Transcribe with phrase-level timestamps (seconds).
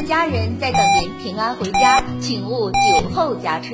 [0.00, 3.70] 的家人在等您平安回家，请勿酒后驾车。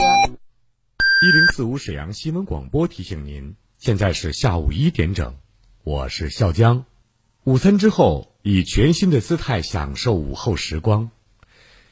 [1.21, 5.37] 一零四五沈阳新闻广播提醒您，现在是下午一点整，
[5.83, 6.87] 我是笑江。
[7.43, 11.11] 午餐之后，以全新的姿态享受午后时光。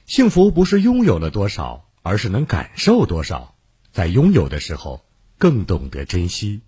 [0.06, 3.54] 幸福不是拥有了多少，而是能感受多少。
[3.90, 5.04] 在拥有的时候，
[5.36, 6.62] 更懂得珍惜。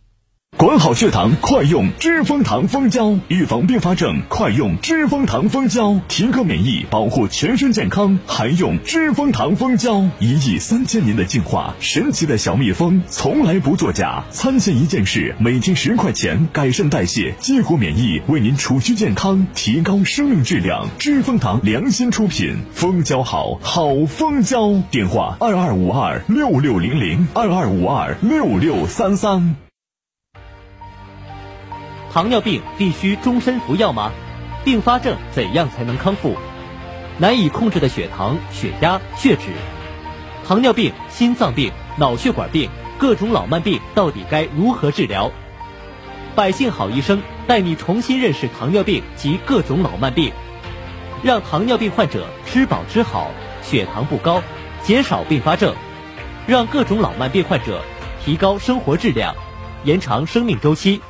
[0.56, 10.08] 管好血糖，快用知蜂糖蜂胶，预防并发症，快用知蜂糖蜂胶，提高免疫，保护全身健康，还用知蜂糖蜂胶。
[10.20, 14.24] 一亿三千年的进化，神奇的小蜜蜂从来不作假。
[14.30, 20.86] 参见一件事，每天十块钱，改善代谢，激活免疫，为您储蓄健康，提高生命质量。
[20.98, 24.80] 知蜂糖良心出品，蜂胶好，好蜂胶。
[24.92, 29.63] 电话二二五二六六零零二二五二六六三三。
[32.14, 34.12] 糖尿病必须终身服药吗？
[34.64, 36.36] 并发症怎样才能康复？
[37.18, 39.48] 难以控制的血糖、血压、血脂，
[40.46, 45.32] 糖尿病、心脏病、脑血管病，各种老慢病到底该如何治疗？
[46.36, 50.32] 百姓好医生带你重新认识糖尿病及各种老慢病，
[51.24, 54.40] 让糖尿病患者吃饱吃好，血糖不高，
[54.84, 55.74] 减少并发症，
[56.46, 57.82] 让各种老慢病患者
[58.24, 59.34] 提高生活质量，
[59.82, 61.02] 延长生命周期。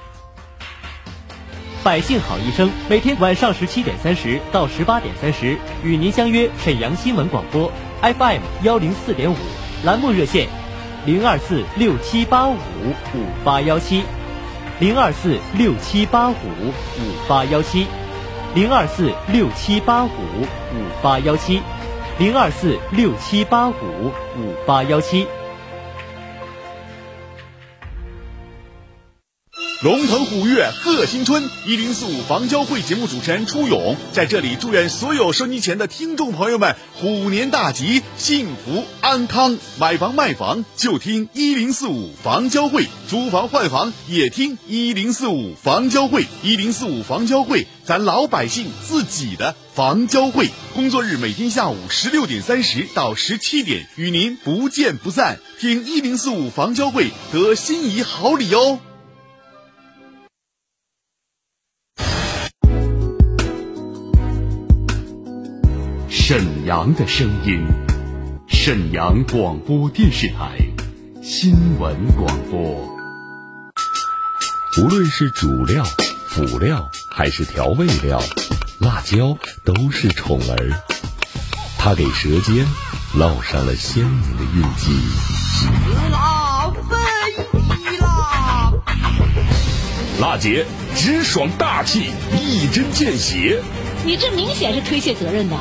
[1.85, 5.55] 百姓好医生每天晚上十七点三十到十八点三十
[5.85, 9.37] 与您相约沈阳新闻广播 FM 幺零四点五
[9.85, 10.49] 栏目热线
[11.05, 14.03] 零二四六七八五五八幺七
[14.81, 17.87] 零二四六七八五五八幺七
[18.55, 21.61] 零二四六七八五五八幺七
[22.19, 24.07] 零二四六七八五
[24.39, 25.27] 五八幺七。
[29.85, 39.59] 龙腾虎跃贺新春，一零四五房交会节目主持人初勇在这里祝愿所有收音前的听众朋友们虎年大吉，幸福安康。
[39.79, 46.25] 买房卖房就听一零四五房交会，租房换房也听一零四五房交会。
[46.43, 50.49] 一零四五房交会，咱老百姓自己的房交会。
[50.75, 55.41] 工作日每天下午十六点三十到十七点，与您不见不散。
[55.61, 58.79] 听一零四五房交会得心仪好礼哦。
[66.27, 67.67] 沈阳的声音，
[68.49, 70.57] 沈阳广播电视台
[71.23, 72.89] 新闻广播。
[74.79, 75.85] 无论是主料、
[76.31, 78.23] 辅料还是调味料，
[78.81, 79.37] 辣椒
[79.67, 80.73] 都是宠儿，
[81.77, 82.67] 它给舌尖
[83.19, 84.97] 烙上了鲜明的印记。
[85.61, 85.67] 吃
[86.11, 86.97] 辣飞
[87.77, 88.73] 起啦！
[90.19, 90.65] 辣姐
[90.97, 93.63] 直爽大气，一针见血。
[94.07, 95.57] 你这明显是推卸责任的。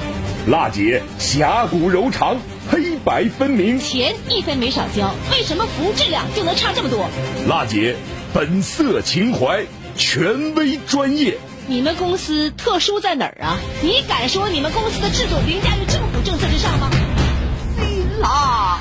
[0.48, 2.36] 辣姐侠骨柔肠，
[2.70, 7.08] 黑白分明，钱一分没少交，为什么服务质量就能差这么多？
[7.48, 7.96] 辣姐
[8.34, 9.66] 本色情怀，
[9.96, 11.38] 权威专业。
[11.68, 13.58] 你们公司特殊在哪儿啊？
[13.82, 16.90] 你敢说你们公司的制度凌驾于政府政策之上吗？
[17.80, 18.80] 辛辣、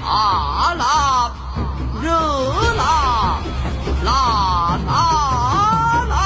[0.00, 1.34] 辣辣、
[2.02, 2.10] 热
[2.78, 3.40] 辣、
[4.04, 6.16] 辣辣辣！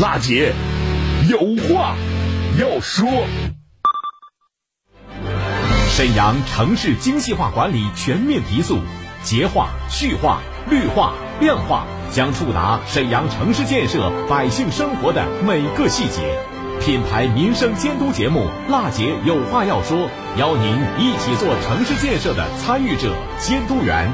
[0.00, 0.54] 辣姐。
[1.34, 1.96] 有话
[2.60, 3.08] 要说。
[5.88, 8.78] 沈阳城市精细化管理全面提速，
[9.24, 10.38] 洁化、序化、
[10.70, 16.38] 绿化、量化将触达沈阳城市建设百姓生活的每个细节。
[16.80, 19.98] 品牌民生监督节目《辣姐有话要说》，
[20.38, 24.08] 邀您一起做城市建设的参与者、监督员。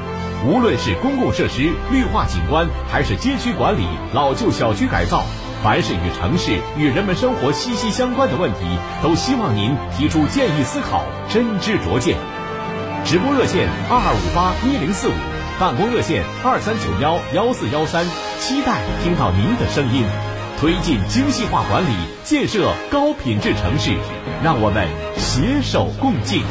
[0.46, 5.22] 无论是公共设施绿化景观，还是街区管理、老旧小区改造。
[5.62, 8.60] 凡是与城市、与人们生活息息相关的问题，
[9.02, 12.16] 都希望您提出建议思考，真知灼见。
[13.04, 15.12] 直播热线二二五八一零四五，
[15.58, 18.06] 办公热线二三九幺幺四幺三，
[18.38, 20.04] 期待听到您的声音。
[20.58, 21.94] 推进精细化管理，
[22.24, 23.92] 建设高品质城市，
[24.42, 26.42] 让我们携手共进。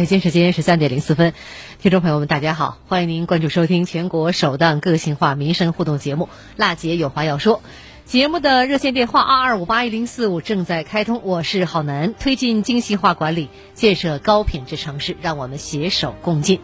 [0.00, 1.34] 北京时间十三点零四分，
[1.78, 6.24] 听众朋友们，大家好，欢迎您关注收听全国首档个性化民生互动节目
[6.56, 7.58] 《辣姐有话要说》。
[8.06, 16.60] 节目的热线电话二二五八一零四五正在开通，我是郝楠，推进精细化管理，建设高品质城市，让我们携手共进。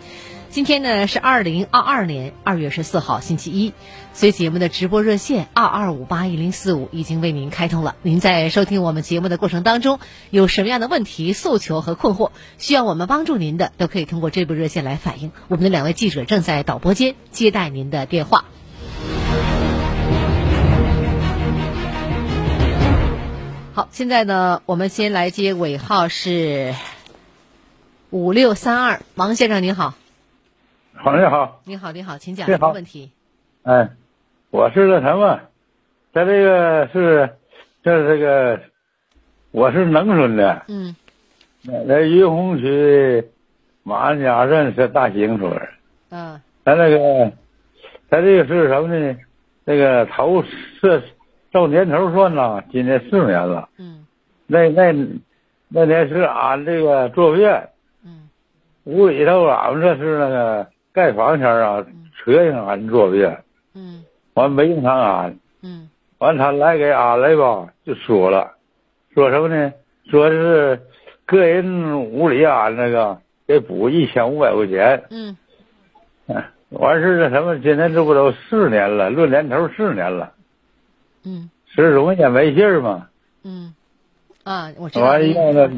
[0.56, 3.74] 今天呢是二零二二年二月十四号星期一，
[4.14, 7.94] 所以节目的直播热线二二五八一零四五已经为您开通了。
[8.00, 10.00] 您在收听我们节目的过程当中，
[10.30, 15.30] 有什么样的问题、诉求和困惑，需要我们帮助您的，都可以通过这部热线来反映。
[15.48, 18.46] 我们的两位记者正在导播间接待您的电话。
[23.74, 26.74] 好，现在呢，我们先来接尾号是
[28.08, 29.92] 五六三二，王先生您好。
[30.96, 31.60] 好，你好。
[31.64, 33.10] 你好，你好，请讲什么问题？
[33.62, 33.88] 哎，
[34.50, 35.40] 我是那什么，
[36.12, 37.30] 在这个是，
[37.82, 38.60] 这这个，
[39.52, 40.94] 我是农村的，嗯
[41.88, 43.24] 在于洪区
[43.82, 45.68] 马鞍家镇是大兴村。
[46.10, 47.32] 嗯咱那个，
[48.08, 49.16] 咱这个是什么呢？
[49.64, 50.42] 那个头
[50.80, 51.02] 是
[51.52, 53.68] 照年头算呐，今年四年了。
[53.78, 54.06] 嗯
[54.46, 54.92] 那那
[55.68, 57.68] 那年是俺这个坐院，
[58.04, 58.28] 嗯
[58.84, 61.84] 屋里头俺们这是那个盖房前啊，
[62.16, 63.44] 车让俺坐院，
[63.74, 64.02] 嗯
[64.32, 65.38] 完没用他安。
[65.62, 68.52] 嗯完他来给安来吧，就说了，
[69.12, 69.74] 说什么呢？
[70.10, 70.80] 说是
[71.26, 75.04] 个人屋里安那个给补一千五百块钱。
[75.10, 75.36] 嗯
[76.28, 80.32] 嗯，完事儿那什么，今年这不都四年了，论年头四年了，
[81.26, 83.08] 嗯十容易也没信儿嘛。
[83.44, 83.74] 嗯
[84.44, 85.34] 啊，我知道完您。
[85.34, 85.70] 要那，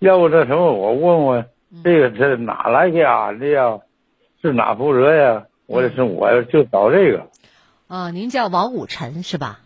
[0.00, 3.78] 要不这什么，我问问嗯这个这哪来给安的呀？
[4.42, 5.46] 是哪负责呀？
[5.66, 7.28] 我也是我就找这个。
[7.86, 9.60] 啊，您叫王武臣是吧？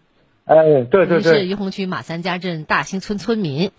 [0.44, 3.70] 哎，对对您是对，于洪区马三家镇大兴村村民。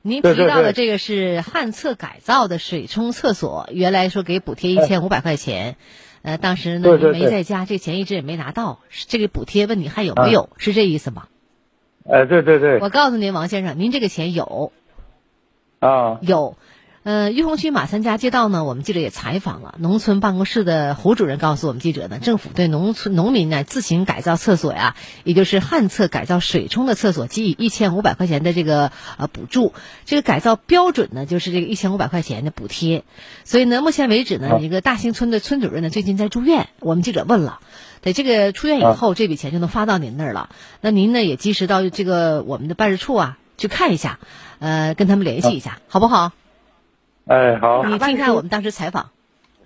[0.00, 5.76] 您对对提到的这个是旱厕改造的水冲厕所，原来说给补贴一千五百块钱，
[6.22, 10.50] 呃，当时呢您对对对没在家，这钱一直也没拿到，这个补贴问你还有没有？
[10.58, 11.28] 是这意思吗？
[12.06, 14.72] 哎，对对对，我告诉您，王先生，您这个钱有
[15.80, 16.56] 啊，有。
[17.04, 29.74] 呃，玉洪区马三家街道呢，我们记者也采访了，农村办公室的胡主任告诉我们记者呢，政府对农村农民呢自行改造厕所呀，也就是旱厕改造水冲的厕所，给予一千五百块钱的这个呃补助。
[30.06, 33.04] 这个改造标准呢，就是这个一千五百块钱的补贴。
[33.44, 36.70] 所以呢，目前为止呢，啊一个大兴村的村主任呢，最近在住院。
[36.80, 37.60] 我们记者问了，
[38.00, 40.48] 对这个出院以后，这笔钱就能发到您那儿了。
[40.80, 44.18] 那您呢，也及时到这个我们的办事处啊去看一下，
[44.58, 46.32] 呃，跟他们联系一下，好不好？
[47.26, 49.10] 哎好，你听看我们当时采访。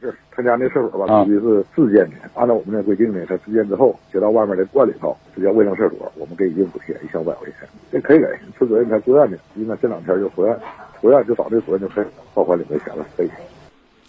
[0.00, 2.16] 是他家那厕所吧，啊必须是自建的。
[2.34, 8.26] 按照我们的规定呢，他自建之后接到外面的灌里头，这叫卫生厕所，我们给一定补贴一千五百块钱，这可以给。
[8.56, 10.56] 村主任他住院的，应该这两天就出院，
[11.00, 13.30] 出院就找这主任就可以报款领这钱了，可以。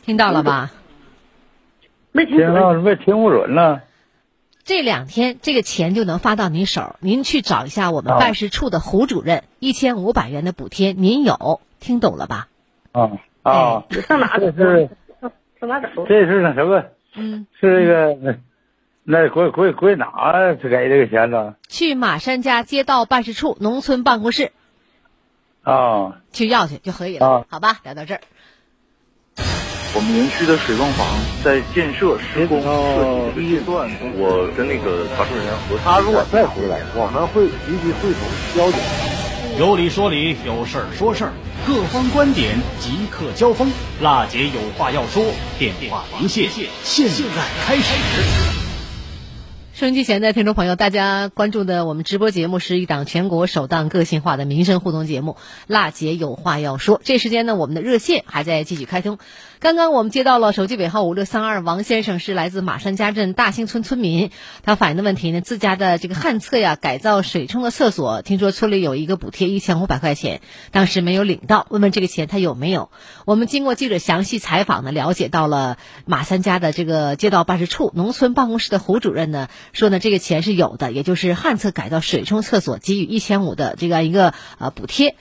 [0.04, 0.72] 听到了吧？
[2.12, 3.82] 没听到，没听不准呢。
[4.64, 12.48] 这两天这个钱就能发到您手，您去找一下我们啊办事处的胡主任，一千五百元的补贴您有，听懂了吧？
[12.92, 13.10] 啊
[13.44, 14.90] 啊，上哪这是
[15.60, 16.06] 上哪走？
[16.08, 16.84] 这是那什么？
[17.16, 18.36] 嗯，是那个那
[19.04, 21.56] 那归归归哪给这个钱呢？
[21.68, 24.52] 去马山家街道办事处农村办公室
[25.64, 27.80] 啊去要去就可以了，啊好吧？
[27.84, 28.22] 聊到这儿。
[29.96, 31.08] 我们园区的水泵房
[31.44, 32.72] 在建设施工设计
[33.36, 38.22] 这个阶段，我跟那个查证人员核他如果再回来，我们会积极会同
[38.56, 38.78] 交流。
[39.58, 41.34] 有理说理，有事儿说事儿，
[41.70, 43.72] 各方观点即刻交锋。
[44.02, 45.24] 辣姐有话要说，
[45.60, 46.50] 电话连线
[46.84, 47.94] 现在开始。
[49.76, 55.34] 收音机前的听众朋友，大家关注的我们直播节目是一档全国首档个性化的民生互动节目
[55.68, 56.98] 《辣姐有话要说》。
[57.04, 59.20] 这时间呢，我们的热线还在继续开通。
[59.60, 64.32] 刚刚我们接到了手机尾号五六三二王先生，是来自马山家镇大兴村村民，
[64.64, 70.40] 他反映的问题呢，自家的这个旱厕呀改造水冲的厕所，听说村里有一个补贴一千五百块钱，
[70.72, 72.90] 当时没有领到，问问这个钱他有没有？
[73.26, 85.18] 我们经过记者详细采访呢，了解到了马三家的这个街道办事处农村办公室的胡主任呢说呢，这个钱是有的，也就是旱厕改造水冲厕所给予一千五的这样一个呃补贴。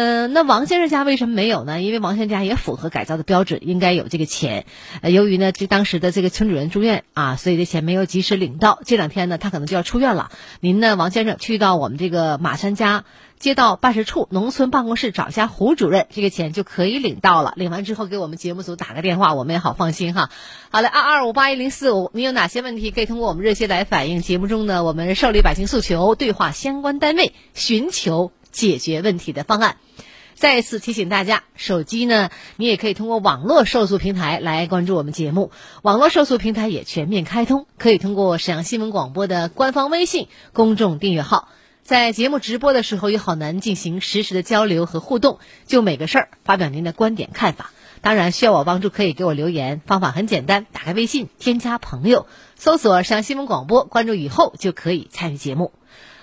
[0.00, 1.82] 嗯、那王先生家为什么没有呢？
[1.82, 4.64] 因为王先生家也符合改造的标准，应该有这个钱。
[5.00, 8.78] 呃，由于呢，这当时的这个村主任住院啊，所以这钱没有及时领到。
[8.84, 10.30] 这两天呢，他可能就要出院了。
[10.60, 13.06] 您呢，王先生去到我们这个马山家
[13.40, 17.52] 街道办事处农村办公室找一下胡主任，这个钱就可以领到了。
[17.56, 20.30] 领完之后给我们节目组打个电话，我们也好放心哈。
[20.70, 24.22] 好嘞，二二五八一零四五，你有哪些问题可以通过我们热线来反映？
[24.22, 29.76] 节目中呢，我们受理百姓诉求，对话相关单位，寻求解决问题的方案。
[30.34, 35.50] 再次提醒大家，手机呢，你也可以通过网络受诉平台来关注我们节目。
[35.82, 41.48] 网络受诉平台也全面开通，可以通过沈阳新闻广播的官方微信公众订阅号，
[41.82, 47.72] 在节目直播的时候与好男进行实时的交流和互动，就每个事儿发表您的观点看法。
[48.00, 55.72] 当然需要我帮助，可以给我留言，方法很简单，打开微信，添加朋友，搜索上新闻广播，关注以后就可以参与节目。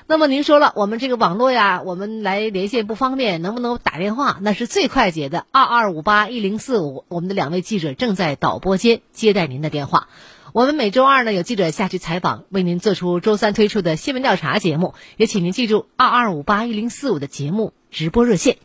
[0.07, 4.37] 那么您说了，我们这个网络呀，我们来连线不方便，能不能打电话？
[4.41, 10.07] 那是最快捷的，二二五八一零四五，我们的两位记者正在导播间接待您的电话。
[10.53, 18.57] 我们每周二呢有记者下去采访，为您做出周三推出的新闻调查节目，也请您记住二二五八一零四五的节目直播热线。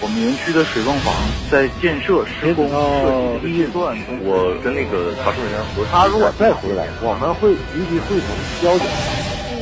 [0.00, 1.12] 我们园区的水泵房
[1.50, 5.88] 在建设施工设计阶段，我跟那个查证人员核实。
[5.92, 8.28] 他如果再回来，我们会立即会同
[8.62, 8.86] 交警。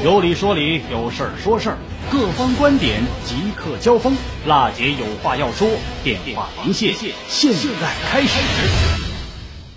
[0.04, 1.78] 有理说理，有事儿说事儿，
[2.12, 4.14] 各方观点即刻交锋。
[4.46, 5.66] 辣姐有话要说，
[6.02, 6.92] 电话连线
[7.26, 8.38] 现在开始。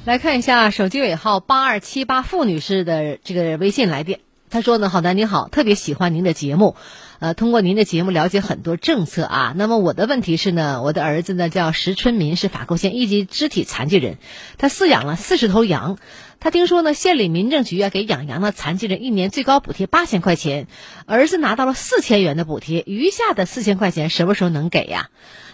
[0.03, 4.19] 来看一下手机尾号八二七八付女士的这个微信来电，
[4.49, 6.75] 她说呢：“好的，您好，特别喜欢您的节目，
[7.19, 9.53] 呃，通过您的节目了解很多政策啊。
[9.55, 14.17] 那么我的问题是呢，我的儿子呢叫石春民，是法沟县一级肢体残疾人，
[14.57, 15.97] 他饲养了四十头羊。”
[16.39, 20.67] 他听说呢，县里民政局啊给养羊的残疾人一年最高补贴八千块钱，
[21.05, 25.09] 儿子拿到了四千元的补贴，余下的四千块钱什么时候能给呀？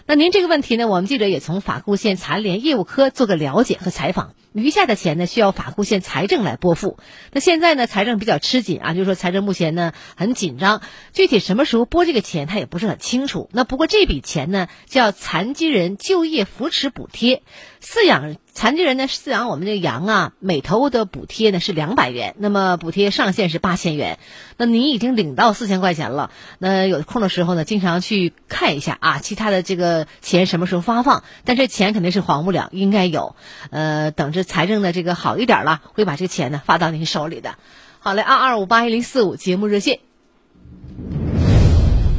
[0.06, 6.98] 那您这个问题呢，我们记者也从法库县残联业务科做个了解和采访，余下的钱呢需要法库县财政来拨付。
[7.32, 10.82] 那现在呢财政比较吃紧啊，就是说财政目前呢很紧张，
[11.14, 13.48] 具体什么时候拨这个钱他也不是很清楚。
[13.52, 17.42] 那不过这笔钱呢叫残疾人就业扶持补贴，
[17.82, 18.36] 饲养。
[18.54, 24.20] 残疾人呢饲养我们这个羊啊，每头的补贴呢是两百元，那么补贴上限是八千元。
[24.56, 31.24] 那您已经领到四千块钱了，那有空的时候呢，经常去看一下啊，其他的这个钱什么时候发放？
[31.44, 33.34] 但这钱肯定是还不了，应该有。
[33.70, 37.56] 呃，等着财政的这个好一点了，会把这个钱呢发到您手里的。
[37.98, 39.98] 好嘞，二二五八一零四五节目热线。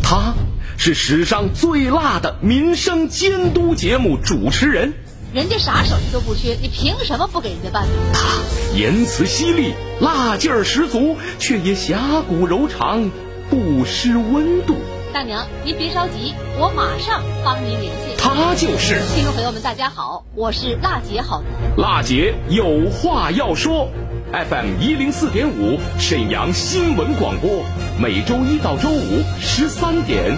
[0.04, 0.34] 他
[0.78, 5.05] 是史上最辣的民生监督节目主持人。
[5.36, 7.92] 人家啥手续都不缺，你凭什么不给人家办呢？
[8.14, 8.22] 他
[8.74, 13.12] 言辞犀利，辣劲儿十足，却也侠骨柔肠，
[13.50, 14.78] 不失温度。
[15.14, 18.16] 大娘，您别着急，我马上帮您联系。
[18.18, 21.76] 他就是听众朋友们，大家好，我是辣姐好男。
[21.76, 23.90] 辣姐有话要说
[24.32, 27.66] ，FM 一零四点五沈阳新闻广播，
[28.00, 30.38] 每周一到周五十三点，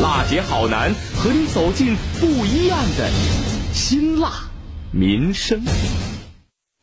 [0.00, 3.49] 辣姐好男和你走进不一样的。
[3.72, 4.30] 辛辣
[4.90, 5.62] 民生。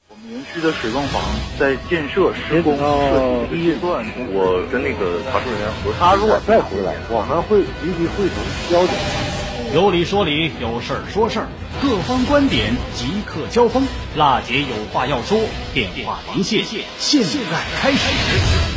[0.10, 1.22] 我们园区的水泵房
[1.60, 5.98] 在建设施工设计阶段，我跟那个查证人员核实。
[6.00, 8.38] 他如果再回来，我们会立即汇总
[8.72, 8.96] 交警。
[9.74, 11.48] 有理说理，有事儿说事儿，
[11.82, 13.86] 各方观点即刻交锋。
[14.16, 15.38] 辣姐有话要说，
[15.74, 16.64] 电话连线
[16.98, 18.77] 现在开始。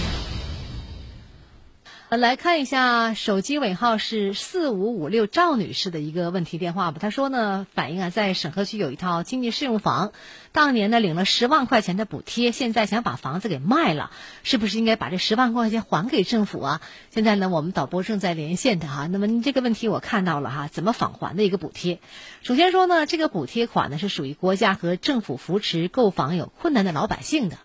[2.17, 6.99] 来看一下手机尾号是四五五六赵女士的一个问题电话吧。
[7.01, 10.11] 她说呢，反映啊，在沈河区有一套经济适用房，
[10.51, 14.11] 当年呢领了十万块钱的补贴，现在想把房子给卖了，
[14.43, 16.81] 是不是应该把这十万块钱还给政府啊？
[17.11, 19.07] 现在呢，我们导播正在连线的哈。
[19.07, 22.01] 那么这个问题我看到了哈，怎么返还的一个补贴？
[22.43, 27.57] 首先说呢，这个补贴款呢是属于国家和政府扶持购房有困难的老百姓的。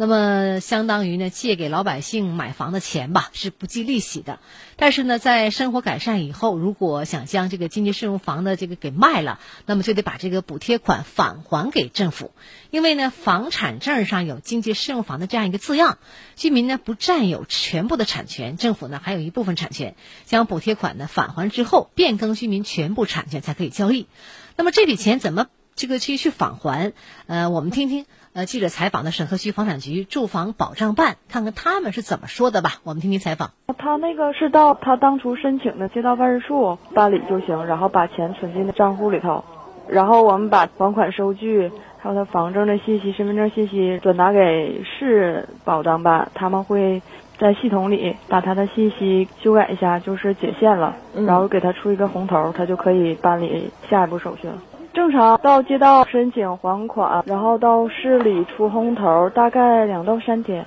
[0.00, 4.38] 那么，相当于呢，借给老百姓买房的钱吧，是不计利息的。
[4.76, 12.30] 但是呢，在生活改善以后，如果想将这个经济适用房的这个给卖了，那么就得把这个补贴款返还给政府。
[12.70, 15.98] 因为呢，房产证上有经济适用房的这样一个字样，
[16.36, 19.96] 居民呢不占有全部的产权，政府呢还有一部分产权。
[20.24, 24.06] 将补贴款呢返还之后，变更居民全部产权才可以交易。
[24.54, 26.92] 那么这笔钱怎么这个去去返还？
[27.26, 28.06] 呃，我们听听。
[28.38, 32.74] 呃，记者采访的沈河区房产局住房保障办，看看他们是怎么说的吧。
[32.84, 33.50] 我们听听采访。
[33.76, 39.42] 他那个是到他当初申请的街道办事处办理就行，然后把钱存进账户里头，
[39.88, 47.02] 然后我们把房款收据还有他房证的信息、身份证信息转达给市保障办，他们会
[47.40, 50.94] 在系统里把他的信息修改一下，就是解限了，
[51.26, 54.62] 然后给他出一个红头，他就可以办理下一步手续了。
[54.98, 60.66] 正常到街道申请还款，然后到市里出红头，大概两到三天。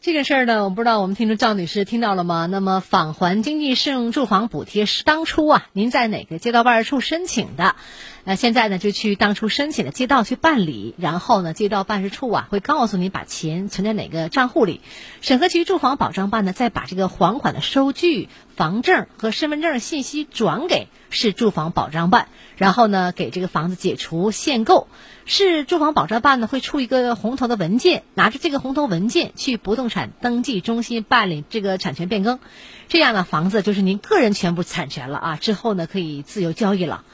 [0.00, 2.46] 这个事儿呢，我不知道我们听众赵女士听到了吗？
[2.46, 7.74] 那么返还经济适用住房补贴是当初啊，您在哪个街道办事处申请的？
[8.22, 14.82] 那现在呢，就去当初申请的街道去办理，然后呢，街道办事处啊会告诉你把钱存在哪个账户里。
[15.20, 24.86] 审核局住房保障办呢，再把这个还款的收据、房证和身份证信息转给市住房保障办，然后呢，给这个房子解除限购。
[25.30, 32.38] 市住房保障办呢会出一个红头的文件，拿着这个红头文件去不动产登记中心办理这个产权变更，
[32.88, 35.36] 这样呢，房子就是您个人全部产权了啊。
[35.36, 37.04] 之后呢，可以自由交易了。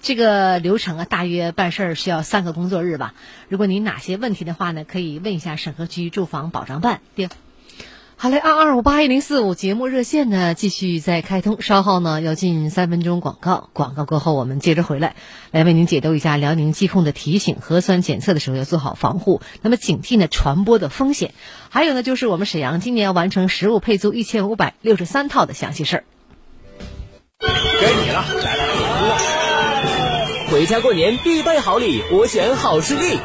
[0.00, 3.12] 这个流程啊，大约办事儿需要三个工作日吧。
[3.48, 7.02] 如果您哪些问题的话呢，可以问一下沈河区住房保障办。
[7.14, 7.28] 定。
[8.20, 15.14] 好嘞，二二五八一零四五节目热线呢继续在开通，稍后呢要进三分钟广告，广告过后我们接着回来，
[15.52, 21.32] 来为您解读一下辽宁疾控的提醒：核酸检测的时候要做好防护，那么警惕呢传播的风险。
[21.68, 26.04] 还有呢就是我们沈阳今年要完成实物配租一千五百六十三套的详细事儿。
[27.38, 28.66] 该你了，来来
[29.10, 33.20] 来，回家过年必备好礼，我选好视力。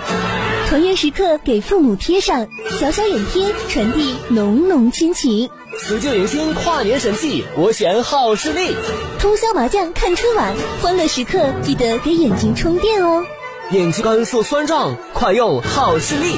[0.74, 2.48] 团圆时刻给父母贴上
[2.80, 5.48] 小小眼贴，传递浓浓亲情。
[5.77, 8.75] 辞旧迎新跨年神器，我选好视力。
[9.20, 10.51] 通宵麻将看春晚，
[10.82, 13.24] 欢乐时刻记得给眼睛充电哦。
[13.70, 16.38] 眼睛干涩酸胀，快用好视力。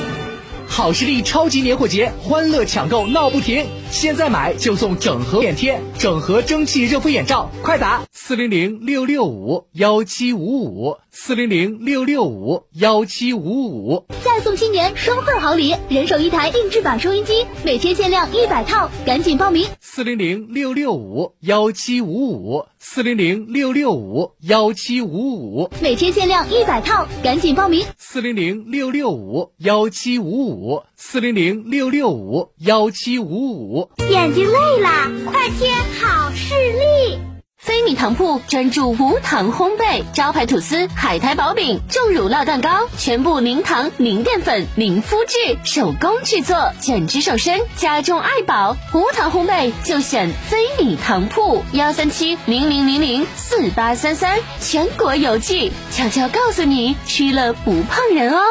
[0.67, 3.65] 好视力超级年货节，欢乐抢购闹不停！
[3.89, 14.05] 现在买就送整盒眼贴、整合蒸汽热敷眼罩，快打四零零六六五幺七五五四零零六六五幺七五五。
[14.23, 19.67] 再送新年双份好礼，人手一台定制版收音机，每天限量一百套，赶紧报名！
[19.81, 27.83] 四零零六六五幺七五五四零零六六五幺七五五，每天限量一百套，赶紧报名！
[27.97, 33.89] 四零零六六五幺七五五四零零六六五幺七五五。
[34.11, 37.19] 眼睛累了，快贴好视力。
[37.57, 48.77] 飞米糖铺专注无糖烘焙，招牌吐司、海苔薄饼、重乳酪蛋糕，全部零糖、零淀粉、零麸质，手工制作，减脂瘦身，家中爱宝。
[48.93, 58.43] 无糖烘焙就选飞米糖铺，幺三七零零零零四八三三，全国邮寄，悄悄告诉你，吃了不胖人哦。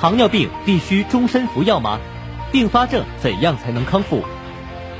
[0.00, 2.00] 糖尿病必须终身服药吗？
[2.50, 4.22] 并发症怎样才能康复？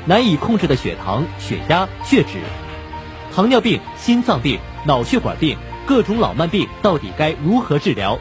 [0.09, 2.39] 难以控制的血糖、血压、血脂，
[3.35, 8.19] 糖尿病、心脏病、脑血管病，各种老慢病到底该如何治疗？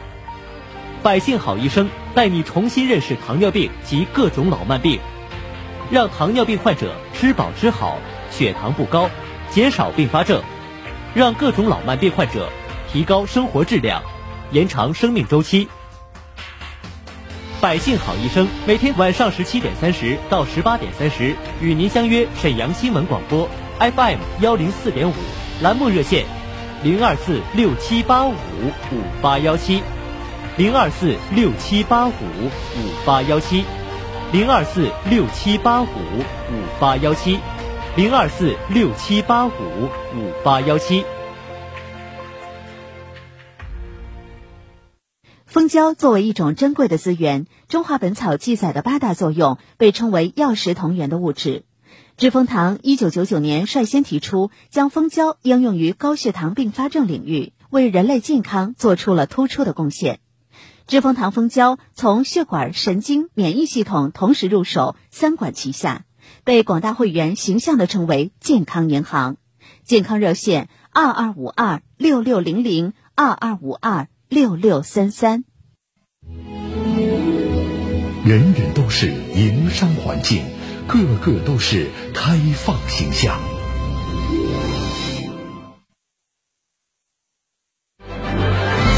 [1.02, 5.00] 百姓好医生带你重新认识糖尿病及各种老慢病，
[5.90, 7.96] 让糖尿病患者吃饱吃好，
[8.30, 9.08] 血糖不高，
[9.48, 10.42] 减少并发症，
[11.14, 12.50] 让各种老慢病患者
[12.92, 14.02] 提高生活质量，
[14.52, 15.66] 延长生命周期。
[17.60, 23.48] 百姓好医生每天晚上十七点三十到十八点三十与您相约沈阳新闻广播
[23.80, 25.12] FM 幺零四点五
[25.60, 26.24] 栏目热线
[26.84, 29.82] 零二四六七八五五八幺七
[30.56, 33.64] 零二四六七八五五八幺七
[34.30, 37.40] 零二四六七八五五八幺七
[37.96, 39.50] 零二四六七八五
[40.14, 41.04] 五八幺七。
[45.48, 51.64] 蜂胶作为一种珍贵的资源，《中华本草》记载的八大作用被称为药食同源的物质。
[52.18, 60.20] 知蜂堂一九九九年率先提出将蜂胶应用于高血糖并发症领域，为人类健康做出了突出的贡献。
[60.86, 66.04] 知蜂堂蜂胶从血管、神经、免疫系统同时入手，三管齐下，
[66.44, 69.38] 被广大会员形象地称为“健康银行”。
[69.82, 74.08] 健康热线：二二五二六六零零二二五二。
[74.28, 75.44] 六六三三，
[78.26, 80.44] 人人都是营商环境，
[80.86, 83.40] 个个都是开放形象。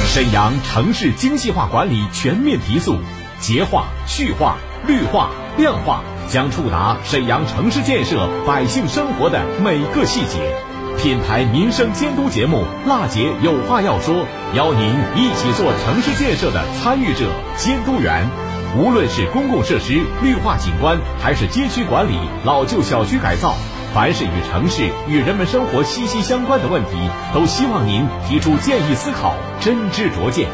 [0.06, 2.96] 沈阳城市精细化管理全面提速，
[3.40, 10.69] 洁化、序化、绿化、亮化将触达沈阳城市建设百姓生活的每个细节。
[11.02, 14.16] 品牌民生监督节目《辣姐有话要说》，
[14.54, 18.28] 邀您一起做城市建设的参与者、监督员。
[18.76, 23.54] 无论是公共设施绿化景观，还是街区管理、老旧小区改造，
[23.94, 26.90] 凡是与城市与人们生活息息相关的问题，
[27.32, 30.50] 都希望您提出建议思考，真知灼见。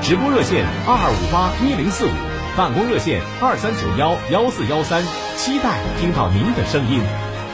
[0.00, 2.10] 直播热线二二五八一零四五，
[2.56, 5.02] 办公热线二三九幺幺四幺三，
[5.36, 7.02] 期待听到您的声音。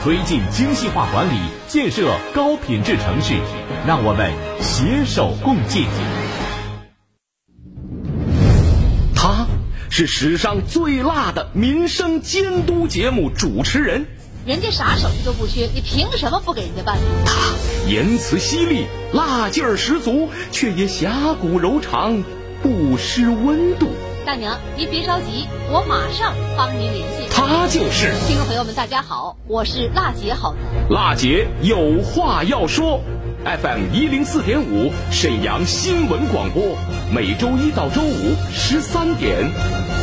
[0.02, 1.38] 推进精细化管理，
[1.68, 3.34] 建设高品质城市，
[3.86, 5.86] 让我们携手共进。
[9.14, 9.46] 他
[9.90, 14.06] 是史上最辣的民生监督节目主持人，
[14.44, 16.98] 人家啥手续都不缺，你凭什么不给人家办？
[17.24, 17.32] 他
[17.88, 22.24] 言辞犀利，辣劲儿十足，却也侠骨柔肠，
[22.60, 23.92] 不失温度。
[24.24, 27.28] 大娘，您别着急，我马上帮您联系。
[27.28, 30.88] 他就是听众朋友们，大家好，我是辣姐好男。
[30.90, 33.00] 辣姐有话要说
[33.44, 36.62] ，FM 一零四点五沈阳新闻广播，
[37.12, 39.50] 每周一到周五十三点，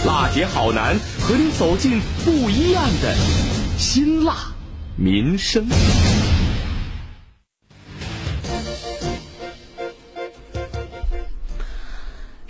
[0.05, 3.15] 辣姐好男和你走进不一样的
[3.77, 4.35] 辛辣
[4.97, 5.65] 民生。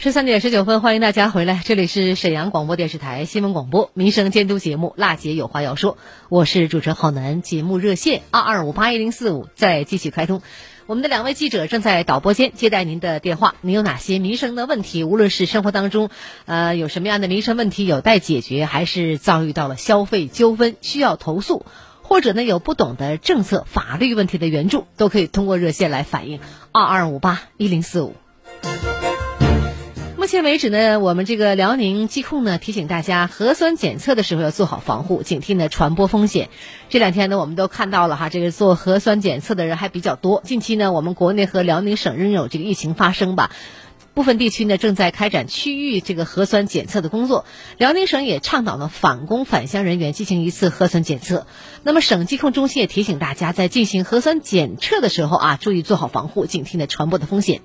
[0.10, 5.94] 十三点十九分，欢迎大家回来，这里是沈阳广播电视台新闻广播民生监督节目《辣姐有话要说》，
[6.30, 7.44] 我是主持人浩南。
[7.44, 10.42] 节目热线二二五八一零四五在继续开通，
[10.88, 13.54] 我们的两位记者正在导播间接待您的电话。
[13.62, 15.04] 您有哪些民生的问题？
[15.04, 16.10] 无论是生活当中，
[16.48, 21.68] 呃，有什么样的民生问题有待解决，还是遭遇到了消费纠纷需要投诉，
[22.02, 26.40] 或者呢有不懂的政策法律问题的援助，都可以通过热线来反映
[26.72, 28.16] 二二五八一零四五。
[30.30, 36.50] 目前为止呢，我们这个辽宁疾控呢提醒大家，核酸检测的时候要做好防护，警惕呢传播风险。
[36.88, 40.44] 这两天呢，我们都看到了哈，这个做核酸检测的人还比较多。
[40.46, 43.50] 近期呢，我们国内和辽宁省仍有这个疫情发生吧。
[44.14, 47.46] 部分地区呢正在开展区域这个核酸检测的工作，
[47.78, 51.48] 辽宁省也倡导呢返工返乡人员进行一次核酸检测。
[51.84, 57.62] 那么省疾控中心也提醒大家，在进行核酸检测的时候啊，注意做好防护，警惕呢传播的风险。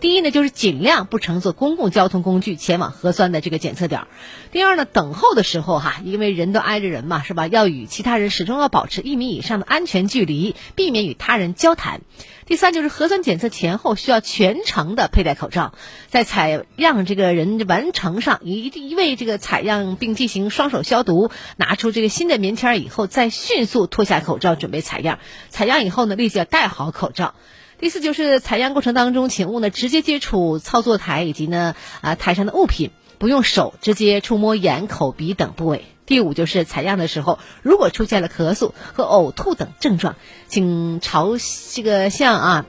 [0.00, 4.06] 第一呢，就是尽量不乘坐公共交通工具前往核酸的这个检测点
[4.52, 7.48] 第二呢，等候的时候哈，因为人都挨着人嘛，是吧？
[7.48, 12.02] 要与其他人始终要保持一米以上的安全距离，避免与他人交谈。
[12.46, 15.74] 第三就是核酸检测前后需要全程的佩戴口罩，
[16.06, 25.18] 在采样这个人完成上一一位这个采样并进行双手消毒，拿出这个新的棉签以后，再迅速脱下口罩准备采样。
[25.48, 27.34] 采样以后呢，立即要戴好口罩。
[27.80, 35.84] 第四就是采样过程当中，请勿呢直接接触操作台以及呢啊台上的物品，不用手直接触摸眼、口、鼻等部位。
[36.04, 40.16] 第五就是采样的时候，如果出现了咳嗽和呕吐等症状，
[40.48, 41.36] 请朝
[41.72, 42.66] 这个向啊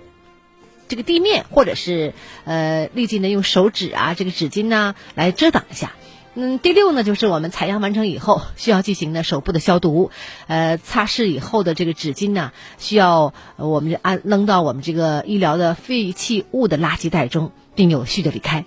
[0.87, 2.13] 这个地面或者是
[2.45, 5.93] 呃立即呢用手指啊这个纸巾呐来遮挡一下。
[6.41, 10.09] 嗯，第六呢就是我们采样完成以后需要进行呢手部的消毒，
[10.47, 18.63] 呃擦拭以后的这个纸巾呢需要我们按扔到我们这个医疗的废弃物的垃圾袋中，并有序的离开。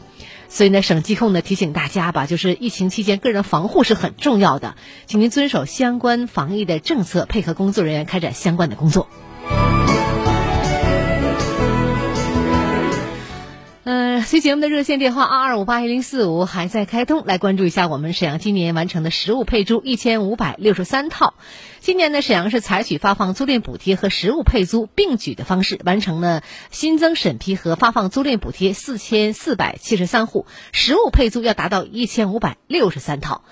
[0.51, 9.09] 所以呢，省疾控呢提醒大家吧，就是疫情期间个人防护是很重要的，请您遵守相关防疫的政策，配合工作人员开展相关的工作。
[14.33, 21.35] 这，节目的热线电话二二五八一零四五还在开通，来关注一下我们沈阳今年完成的实物配租一千五百六十三套。
[21.81, 33.43] 今年呢，沈阳市采取发放租赁补贴和实物配租并举的方式，完成了新增审批和发放租赁补贴四千四百七十三户，实物配租要达到一千五百六十三套。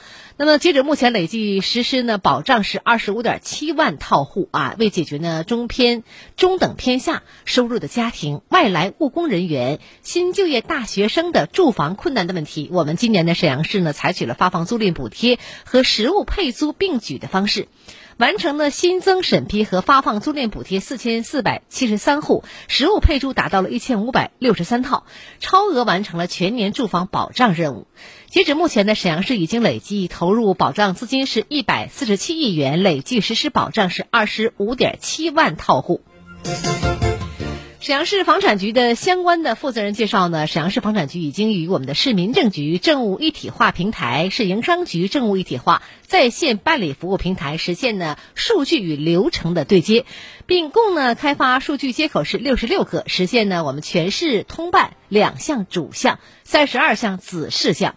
[0.42, 4.74] 那么，截止目前累计实施呢，保障是二十五点七万套户啊。
[4.79, 6.03] 为解决呢中偏、
[6.35, 17.68] 中等偏下收入的家庭、外来务工人员、新就业大学生的住房困难的问题，我们今年的沈阳市呢，采取了发放租赁补贴和实物配租并举的方式。
[18.20, 25.06] 完成了新增审批和发放租赁补贴四千四百七十三户，实物配租达到了一千五百六十三套，
[25.38, 27.87] 超额完成了全年住房保障任务。
[28.28, 36.02] 截止目前呢，沈阳市已经累计投入保障资金是一百四十七亿元，累计实施保障是二十五点七万套户。
[37.81, 50.05] 沈阳市房产局的相关的负责人介绍呢，沈阳市房产局已经与我们的市民政局政务一体化平台、市营商局政务一体化在线办理服务平台实现呢数据与流程的对接，
[50.45, 57.95] 并共呢开发数据接口是六十六个，实现呢我们全市通办两项主项、三十二项子事项。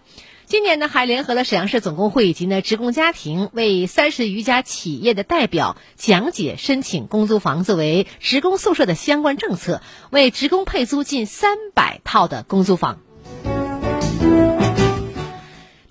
[0.53, 12.99] 今年呢，还联合了沈阳市总工会以及呢职工家庭，为三十余家企业的代表讲解申请公租房子为职工宿舍的相关政策，为职工配租近三百套的公租房。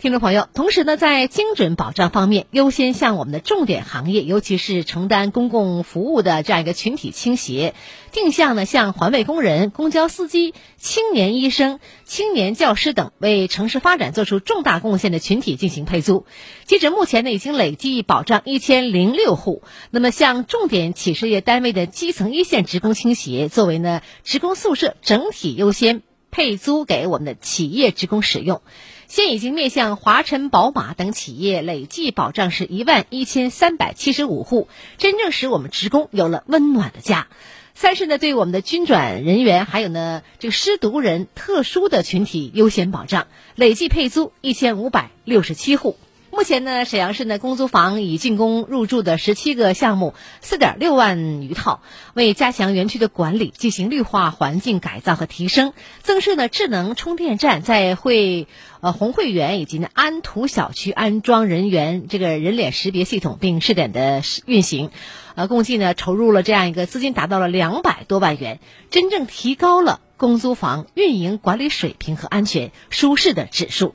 [0.03, 7.75] 听众朋友，同时呢，在精准保障方面，优先向我们的重点行业，尤其是承担公共服务的这样一个群体倾斜，
[8.11, 16.27] 定向呢向环卫工人、公交司机、青年医生、青年教师等为城市发展做出重大贡献的群体进行配租。
[16.65, 19.63] 截止目前呢，已经累计保障一千零六户。
[19.93, 28.63] 那么，向重点企事业单位的基层一线职工倾斜，作为呢职工宿舍整体优先配租给我们的企业职工使用。
[29.15, 37.29] 现已经面向华晨宝马等企业累计保障是一万一千三百七十五户，真正使我们职工有了温暖的家。
[37.75, 45.99] 三是呢，对我们的军转人员还有呢这个失独人特殊的群体优先保障，累计配租一千五百六十七户。
[46.35, 51.83] 目前呢，沈阳市呢公租房已竣工入住的十七个项目，四点六万余套。
[52.15, 58.49] 为加强园区的管理，进行绿化环境改造和提升，增设呢智能充电站，在会
[58.81, 64.91] 呃红会园以及呢安图小区安装人员这个人脸识别系统，并试点的运行。
[65.35, 68.59] 呃，共计呢筹入了这样一个资金达到了两百多万元，
[68.91, 70.01] 真正提高了。
[70.17, 73.95] 公租房运营管理水平和安全舒适的指数。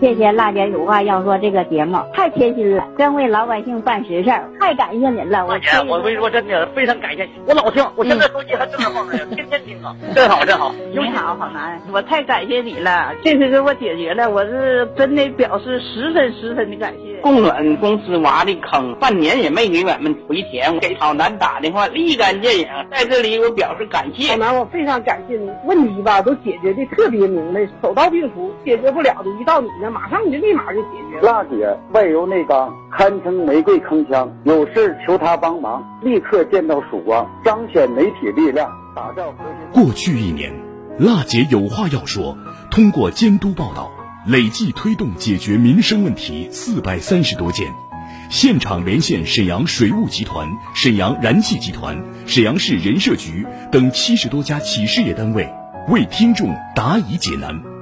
[0.00, 5.44] 谢谢辣姐有话要说这个节目太贴心了，真为老百姓办实事儿，太感谢您了。
[5.44, 10.72] 我姐，我跟你说真的，非常感谢你，我老听，我现在手机还正在放着，天天听啊，真好真好。
[10.94, 17.20] 你好，好男，我太感谢你了，这次给我解决了，我是真的表示十分十分的感谢。
[17.20, 24.30] 供暖公司挖的坑，半年也没给我们回填，给好男打电话立竿见影，在这里我表示感谢。
[24.30, 29.87] 好男，我非常感谢你，问题吧都解决的特别明白，手到病除，解决不了的一到你那。
[29.90, 31.20] 马上你就立马就解决。
[31.20, 34.28] 辣姐外柔内刚，堪称玫瑰铿锵。
[34.44, 39.84] 有事求她帮忙，立刻见到曙光，彰显媒体力量，打造和平。
[39.84, 40.52] 过去一年，
[40.98, 42.36] 辣姐有话要说，
[42.70, 43.90] 通过监督报道，
[44.26, 47.66] 累计推动解决民生问题四百三十多件，
[48.30, 55.48] 现场连线沈阳水务集团、沈阳燃气集团、沈阳市人社局等七十多家企事业单位，
[55.88, 57.77] 为听众答疑解难。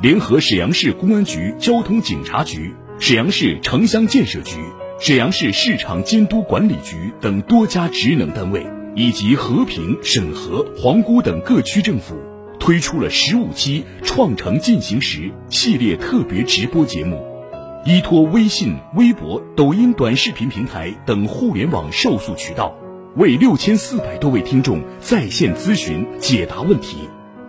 [0.00, 4.54] 联合沈阳市公安局交通警察局、沈阳市城乡建设局、
[5.00, 12.14] 沈阳市市场监督管理局等多家职能单位，以及和平、沈河、皇姑等各区政府，
[12.60, 17.20] 推出了十五期“创城进行时”系列特别直播节目，
[17.84, 22.72] 依托微信、微博、抖音短视频平台等互联网受诉渠道，
[23.16, 26.98] 为六千四百多位听众在线咨询解答问题。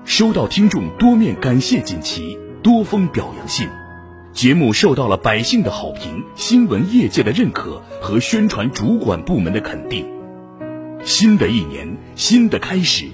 [0.10, 3.70] 收到听众多面感谢锦旗、多封表扬信，
[4.34, 10.08] 节目受到了百姓的好评、新闻业界的认可和宣传主管部门的肯定。
[11.04, 13.06] 新的一年，新的开始，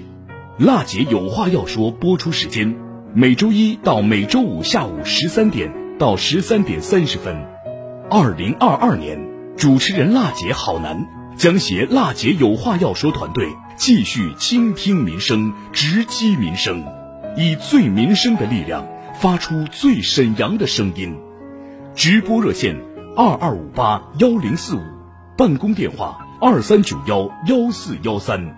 [0.56, 1.90] 辣姐有话要说。
[1.90, 2.74] 播出时间：
[3.12, 7.36] 每周一到每周五下午十三点到十三点三十分。
[8.10, 9.20] 二零二二年，
[9.58, 11.06] 主持人辣姐好男
[11.36, 13.48] 将携辣姐有话要说团队。
[13.76, 16.82] 继续倾听民生，直击民生，
[17.36, 18.86] 以最民生的力量
[19.20, 21.14] 发出最沈阳的声音。
[21.94, 22.74] 直播热线：
[23.14, 24.80] 二二五八幺零四五，
[25.36, 28.56] 办公电话：二三九幺幺四幺三。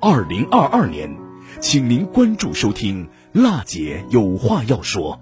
[0.00, 1.16] 二零二二年，
[1.60, 5.20] 请您关注收听，辣姐有话要说。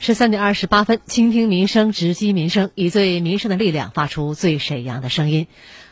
[0.00, 5.46] 十三点二十八分，倾听民生，直击民生，以最民生的力量发出最沈阳的声音。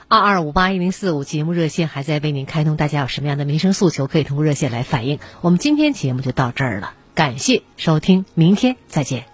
[0.08, 5.18] 二二五八一零四五节目热线还在为您开通，大家有什么样的民生诉求，可以通过热线来反映。
[5.42, 9.26] 我们今天节目就到这儿了，感谢收听，明天再见。